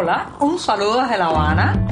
[0.00, 1.88] Hola, un saludo desde La Habana.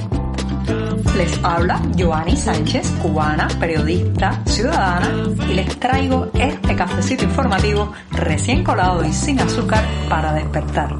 [1.17, 5.11] Les habla Joanny Sánchez, cubana, periodista, ciudadana,
[5.49, 10.95] y les traigo este cafecito informativo recién colado y sin azúcar para despertar.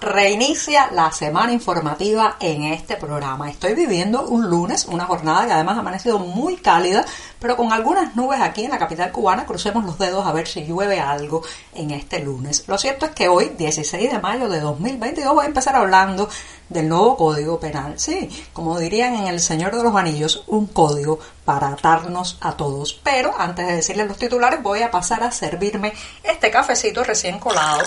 [0.00, 3.50] reinicia la semana informativa en este programa.
[3.50, 7.04] Estoy viviendo un lunes, una jornada que además ha amanecido muy cálida,
[7.40, 9.46] pero con algunas nubes aquí en la capital cubana.
[9.46, 11.42] Crucemos los dedos a ver si llueve algo
[11.74, 12.64] en este lunes.
[12.68, 16.28] Lo cierto es que hoy, 16 de mayo de 2022, voy a empezar hablando
[16.68, 17.98] del nuevo Código Penal.
[17.98, 23.00] Sí, como dirían en El Señor de los Anillos, un código para atarnos a todos.
[23.02, 27.82] Pero antes de decirles los titulares, voy a pasar a servirme este cafecito recién colado.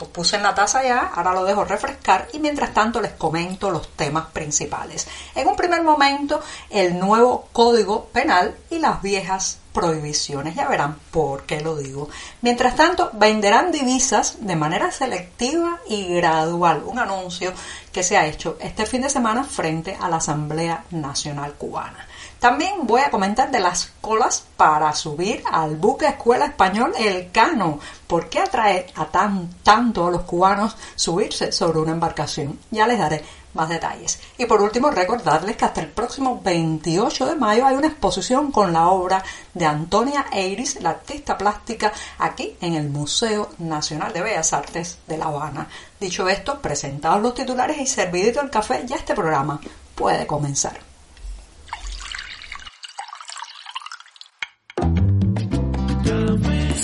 [0.00, 3.70] Lo puse en la taza ya, ahora lo dejo refrescar y mientras tanto les comento
[3.70, 5.06] los temas principales.
[5.34, 10.54] En un primer momento, el nuevo Código Penal y las viejas prohibiciones.
[10.54, 12.08] Ya verán por qué lo digo.
[12.40, 16.82] Mientras tanto, venderán divisas de manera selectiva y gradual.
[16.86, 17.52] Un anuncio
[17.92, 22.06] que se ha hecho este fin de semana frente a la Asamblea Nacional Cubana.
[22.44, 27.80] También voy a comentar de las colas para subir al buque Escuela Español El Cano.
[28.06, 32.58] ¿Por qué atrae a tan, tanto a los cubanos subirse sobre una embarcación?
[32.70, 34.20] Ya les daré más detalles.
[34.36, 38.74] Y por último, recordarles que hasta el próximo 28 de mayo hay una exposición con
[38.74, 44.52] la obra de Antonia Eiris, la artista plástica, aquí en el Museo Nacional de Bellas
[44.52, 45.66] Artes de La Habana.
[45.98, 49.58] Dicho esto, presentados los titulares y servidito el café, ya este programa
[49.94, 50.93] puede comenzar.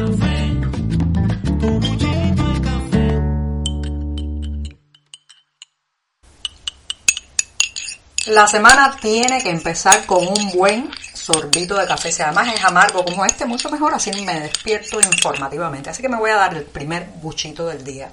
[8.29, 10.89] La semana tiene que empezar con un buen
[11.23, 12.11] sorbito de café.
[12.11, 15.91] Si además es amargo como este, mucho mejor, así me despierto informativamente.
[15.91, 18.11] Así que me voy a dar el primer buchito del día.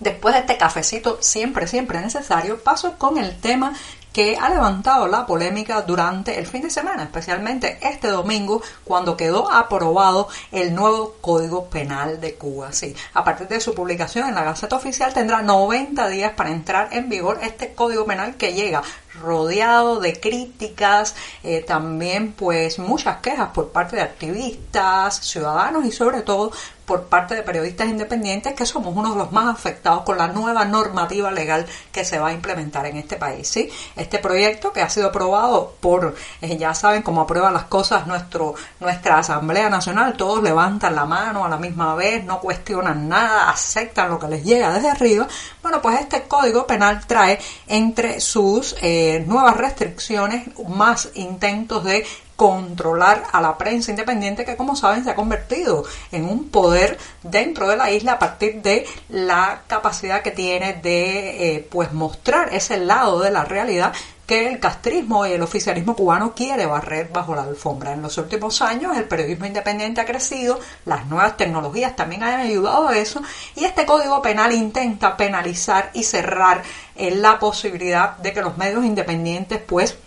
[0.00, 3.74] Después de este cafecito siempre, siempre necesario, paso con el tema
[4.12, 9.52] que ha levantado la polémica durante el fin de semana, especialmente este domingo, cuando quedó
[9.52, 12.72] aprobado el nuevo Código Penal de Cuba.
[12.72, 16.88] Sí, a partir de su publicación en la Gaceta Oficial tendrá 90 días para entrar
[16.92, 18.82] en vigor este Código Penal que llega
[19.20, 26.22] rodeado de críticas, eh, también pues muchas quejas por parte de activistas, ciudadanos y sobre
[26.22, 26.52] todo
[26.90, 30.64] por parte de periodistas independientes que somos uno de los más afectados con la nueva
[30.64, 33.46] normativa legal que se va a implementar en este país.
[33.46, 33.70] ¿sí?
[33.94, 38.56] Este proyecto que ha sido aprobado por, eh, ya saben cómo aprueban las cosas nuestro,
[38.80, 44.10] nuestra Asamblea Nacional, todos levantan la mano a la misma vez, no cuestionan nada, aceptan
[44.10, 45.28] lo que les llega desde arriba.
[45.62, 52.04] Bueno, pues este código penal trae entre sus eh, nuevas restricciones más intentos de
[52.40, 57.68] controlar a la prensa independiente que como saben se ha convertido en un poder dentro
[57.68, 62.78] de la isla a partir de la capacidad que tiene de eh, pues mostrar ese
[62.78, 63.92] lado de la realidad
[64.26, 67.92] que el castrismo y el oficialismo cubano quiere barrer bajo la alfombra.
[67.92, 72.88] En los últimos años el periodismo independiente ha crecido, las nuevas tecnologías también han ayudado
[72.88, 73.20] a eso
[73.54, 76.62] y este código penal intenta penalizar y cerrar
[76.96, 79.98] eh, la posibilidad de que los medios independientes pues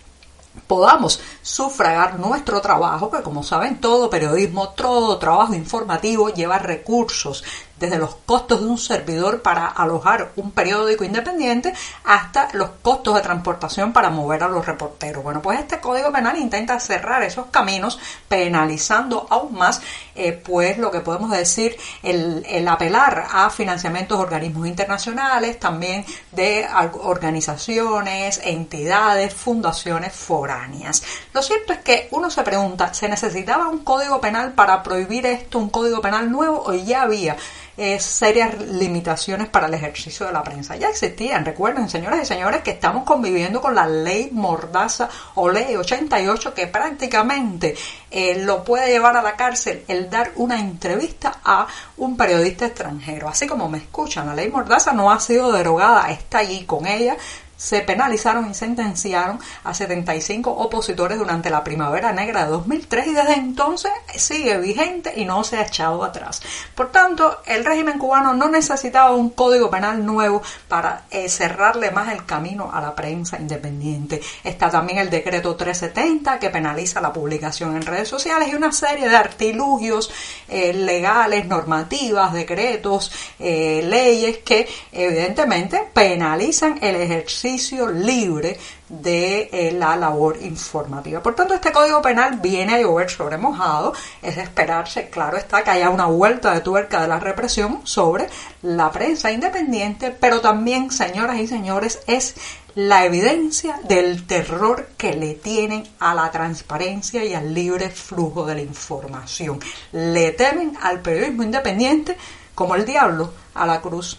[0.66, 7.44] podamos sufragar nuestro trabajo, que como saben todo periodismo, todo trabajo informativo lleva recursos,
[7.78, 13.20] desde los costos de un servidor para alojar un periódico independiente hasta los costos de
[13.20, 15.22] transportación para mover a los reporteros.
[15.22, 17.98] Bueno, pues este Código Penal intenta cerrar esos caminos
[18.28, 19.82] penalizando aún más,
[20.14, 26.04] eh, pues lo que podemos decir, el, el apelar a financiamientos de organismos internacionales, también
[26.32, 26.66] de
[27.02, 31.02] organizaciones, entidades, fundaciones foráneas.
[31.32, 35.58] Lo cierto es que uno se pregunta, ¿se necesitaba un código penal para prohibir esto,
[35.58, 37.36] un código penal nuevo o ya había?
[37.76, 40.76] Eh, serias limitaciones para el ejercicio de la prensa.
[40.76, 45.76] Ya existían, recuerden, señoras y señores, que estamos conviviendo con la ley Mordaza o ley
[45.76, 47.74] 88 que prácticamente
[48.10, 51.66] eh, lo puede llevar a la cárcel el dar una entrevista a
[51.96, 53.28] un periodista extranjero.
[53.28, 57.16] Así como me escuchan, la ley Mordaza no ha sido derogada, está allí con ella
[57.64, 63.34] se penalizaron y sentenciaron a 75 opositores durante la primavera negra de 2003 y desde
[63.36, 66.42] entonces sigue vigente y no se ha echado atrás.
[66.74, 72.12] Por tanto, el régimen cubano no necesitaba un código penal nuevo para eh, cerrarle más
[72.12, 74.20] el camino a la prensa independiente.
[74.42, 79.08] Está también el decreto 370 que penaliza la publicación en redes sociales y una serie
[79.08, 80.12] de artilugios
[80.48, 87.53] eh, legales, normativas, decretos, eh, leyes que evidentemente penalizan el ejercicio
[87.90, 88.58] libre
[88.88, 91.22] de eh, la labor informativa.
[91.22, 93.92] Por tanto, este Código Penal viene a llover sobre mojado.
[94.22, 98.28] Es de esperarse, claro está, que haya una vuelta de tuerca de la represión sobre
[98.62, 102.34] la prensa independiente, pero también, señoras y señores, es
[102.74, 108.56] la evidencia del terror que le tienen a la transparencia y al libre flujo de
[108.56, 109.60] la información.
[109.92, 112.16] Le temen al periodismo independiente
[112.54, 114.18] como el diablo a la cruz.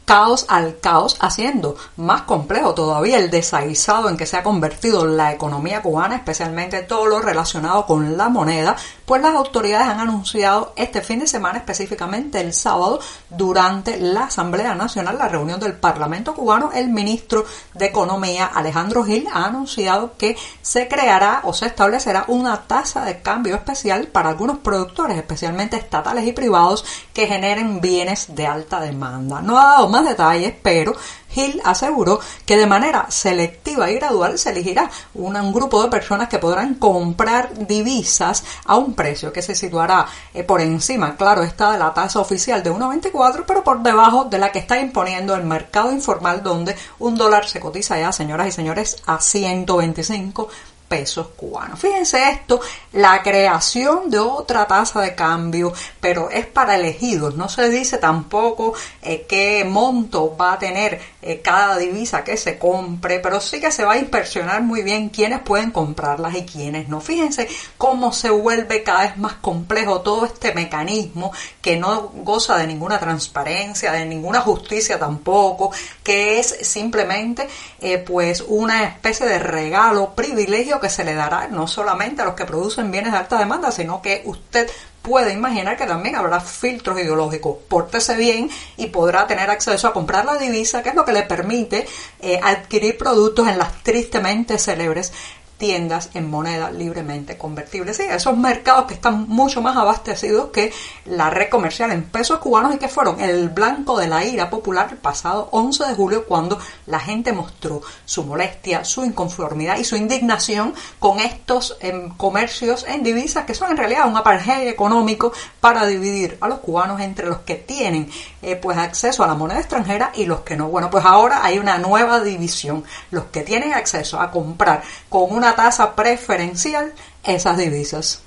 [0.11, 5.31] caos al caos, haciendo más complejo todavía el desaguisado en que se ha convertido la
[5.31, 8.75] economía cubana, especialmente todo lo relacionado con la moneda,
[9.05, 12.99] pues las autoridades han anunciado este fin de semana, específicamente el sábado,
[13.29, 19.29] durante la Asamblea Nacional, la reunión del Parlamento cubano, el ministro de Economía, Alejandro Gil,
[19.31, 24.57] ha anunciado que se creará o se establecerá una tasa de cambio especial para algunos
[24.57, 29.41] productores, especialmente estatales y privados, que generen bienes de alta demanda.
[29.41, 30.95] No ha dado más detalles, pero
[31.35, 36.39] Hill aseguró que de manera selectiva y gradual se elegirá un, grupo de personas que
[36.39, 41.79] podrán comprar divisas a un precio que se situará eh, por encima, claro está, de
[41.79, 45.91] la tasa oficial de 1,24, pero por debajo de la que está imponiendo el mercado
[45.91, 50.49] informal donde un dólar se cotiza ya, señoras y señores, a 125
[50.91, 51.79] pesos cubanos.
[51.79, 52.59] Fíjense esto,
[52.91, 55.71] la creación de otra tasa de cambio,
[56.01, 57.37] pero es para elegidos.
[57.37, 62.59] No se dice tampoco eh, qué monto va a tener eh, cada divisa que se
[62.59, 66.89] compre, pero sí que se va a inspeccionar muy bien quiénes pueden comprarlas y quiénes
[66.89, 66.99] no.
[66.99, 67.47] Fíjense
[67.77, 72.99] cómo se vuelve cada vez más complejo todo este mecanismo que no goza de ninguna
[72.99, 75.71] transparencia, de ninguna justicia tampoco,
[76.03, 77.47] que es simplemente
[77.79, 82.33] eh, pues una especie de regalo, privilegio que se le dará no solamente a los
[82.33, 84.69] que producen bienes de alta demanda, sino que usted
[85.01, 87.57] puede imaginar que también habrá filtros ideológicos.
[87.67, 91.23] Pórtese bien y podrá tener acceso a comprar la divisa, que es lo que le
[91.23, 91.87] permite
[92.19, 95.13] eh, adquirir productos en las tristemente célebres
[95.61, 97.93] tiendas en moneda libremente convertible.
[97.93, 100.73] Sí, esos mercados que están mucho más abastecidos que
[101.05, 104.87] la red comercial en pesos cubanos y que fueron el blanco de la ira popular
[104.89, 109.95] el pasado 11 de julio cuando la gente mostró su molestia, su inconformidad y su
[109.95, 115.85] indignación con estos em, comercios en divisas que son en realidad un apartheid económico para
[115.85, 118.09] dividir a los cubanos entre los que tienen
[118.41, 120.69] eh, pues acceso a la moneda extranjera y los que no.
[120.69, 122.83] Bueno, pues ahora hay una nueva división.
[123.11, 126.93] Los que tienen acceso a comprar con una tasa preferencial
[127.23, 128.21] esas divisas.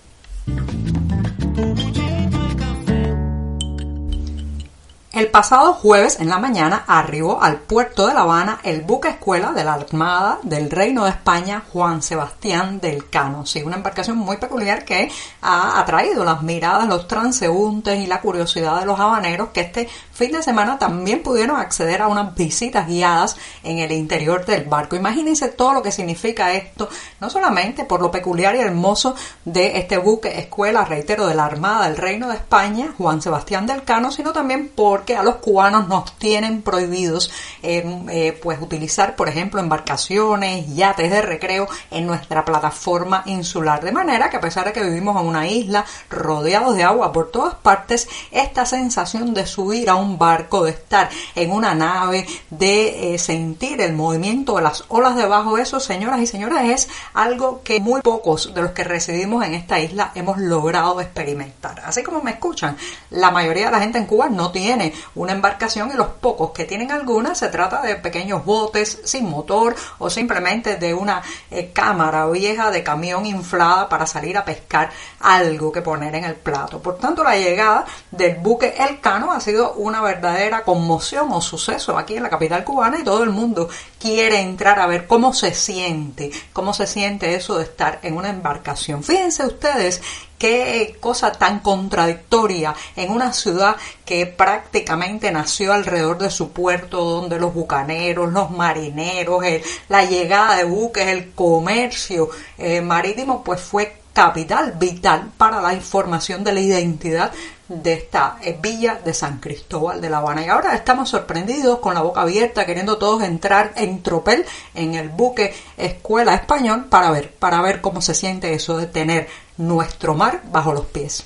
[5.14, 9.52] El pasado jueves en la mañana arribó al puerto de La Habana el buque escuela
[9.52, 13.46] de la Armada del Reino de España Juan Sebastián del Cano.
[13.46, 15.08] Sí, una embarcación muy peculiar que
[15.40, 20.32] ha atraído las miradas, los transeúntes y la curiosidad de los habaneros que este fin
[20.32, 24.96] de semana también pudieron acceder a unas visitas guiadas en el interior del barco.
[24.96, 26.88] Imagínense todo lo que significa esto,
[27.20, 31.86] no solamente por lo peculiar y hermoso de este buque escuela, reitero, de la Armada
[31.86, 35.88] del Reino de España Juan Sebastián del Cano, sino también por que a los cubanos
[35.88, 37.30] nos tienen prohibidos
[37.62, 43.84] em, eh, pues utilizar, por ejemplo, embarcaciones, yates de recreo en nuestra plataforma insular.
[43.84, 47.30] De manera que a pesar de que vivimos en una isla rodeados de agua por
[47.30, 53.14] todas partes, esta sensación de subir a un barco, de estar en una nave, de
[53.14, 57.62] eh, sentir el movimiento de las olas debajo de eso, señoras y señores, es algo
[57.62, 61.82] que muy pocos de los que residimos en esta isla hemos logrado experimentar.
[61.84, 62.76] Así como me escuchan,
[63.10, 66.64] la mayoría de la gente en Cuba no tiene una embarcación y los pocos que
[66.64, 72.26] tienen alguna se trata de pequeños botes sin motor o simplemente de una eh, cámara
[72.26, 76.80] vieja de camión inflada para salir a pescar algo que poner en el plato.
[76.80, 81.96] Por tanto, la llegada del buque El Cano ha sido una verdadera conmoción o suceso
[81.96, 85.54] aquí en la capital cubana y todo el mundo quiere entrar a ver cómo se
[85.54, 89.02] siente, cómo se siente eso de estar en una embarcación.
[89.02, 90.02] Fíjense ustedes
[90.38, 97.38] qué cosa tan contradictoria en una ciudad que prácticamente nació alrededor de su puerto, donde
[97.38, 99.42] los bucaneros, los marineros,
[99.88, 106.44] la llegada de buques, el comercio eh, marítimo, pues fue capital vital para la información
[106.44, 107.32] de la identidad
[107.68, 110.44] de esta eh, villa de San Cristóbal de La Habana.
[110.44, 115.08] Y ahora estamos sorprendidos con la boca abierta, queriendo todos entrar en tropel en el
[115.08, 120.42] buque Escuela Español para ver, para ver cómo se siente eso de tener nuestro mar
[120.50, 121.24] bajo los pies.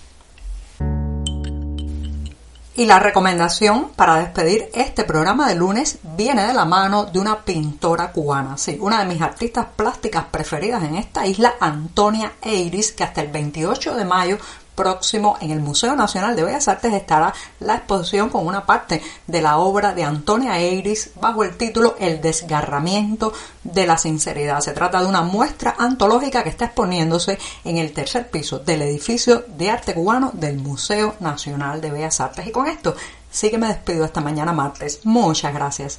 [2.78, 7.40] Y la recomendación para despedir este programa de lunes viene de la mano de una
[7.40, 13.02] pintora cubana, sí, una de mis artistas plásticas preferidas en esta isla, Antonia Eiris, que
[13.02, 14.38] hasta el 28 de mayo
[14.78, 19.42] próximo en el Museo Nacional de Bellas Artes estará la exposición con una parte de
[19.42, 23.32] la obra de Antonia Eiris bajo el título El desgarramiento
[23.64, 24.60] de la sinceridad.
[24.60, 29.44] Se trata de una muestra antológica que está exponiéndose en el tercer piso del edificio
[29.48, 32.46] de arte cubano del Museo Nacional de Bellas Artes.
[32.46, 32.94] Y con esto
[33.28, 35.00] sí que me despido esta mañana martes.
[35.02, 35.98] Muchas gracias.